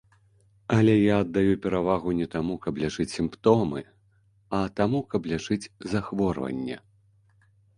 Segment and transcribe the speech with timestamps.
[0.75, 3.83] Але я аддаю перавагу не таму, каб лячыць сімптомы,
[4.61, 6.75] а таму, каб лячыць захворванні.